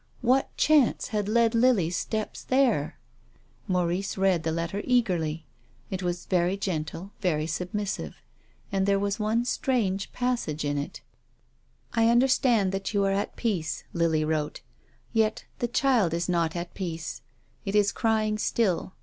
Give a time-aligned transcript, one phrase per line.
[0.21, 2.97] What chance had led Lily's steps there?
[3.67, 5.45] Maurice read the letter eagerly.
[5.91, 8.15] It was very gen tle, very submissive.
[8.71, 11.01] And there was one strange passage in it:"
[11.93, 14.61] I understand that you are at peace," Lily Avrote."
[15.13, 17.21] Yet the child is not at peace.
[17.63, 18.93] It is crying still.